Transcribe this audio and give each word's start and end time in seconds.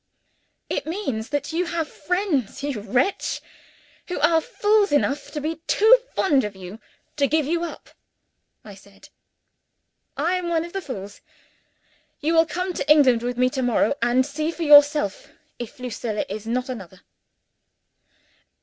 "It 0.67 0.87
means 0.87 1.29
that 1.29 1.53
you 1.53 1.65
have 1.65 1.87
friends, 1.87 2.63
you 2.63 2.79
wretch, 2.81 3.39
who 4.07 4.19
are 4.19 4.41
fools 4.41 4.91
enough 4.91 5.29
to 5.29 5.39
be 5.39 5.57
too 5.67 5.95
fond 6.15 6.43
of 6.43 6.55
you 6.55 6.79
to 7.17 7.27
give 7.27 7.45
you 7.45 7.63
up!" 7.63 7.91
I 8.65 8.73
said. 8.73 9.09
"I 10.17 10.37
am 10.37 10.49
one 10.49 10.65
of 10.65 10.73
the 10.73 10.81
fools. 10.81 11.21
You 12.19 12.33
will 12.33 12.47
come 12.47 12.73
to 12.73 12.91
England 12.91 13.21
with 13.21 13.37
me 13.37 13.47
to 13.51 13.61
morrow 13.61 13.93
and 14.01 14.25
see 14.25 14.49
for 14.49 14.63
yourself 14.63 15.29
if 15.59 15.79
Lucilla 15.79 16.25
is 16.27 16.47
not 16.47 16.67
another." 16.67 17.01